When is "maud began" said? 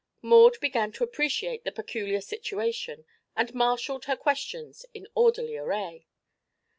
0.23-0.91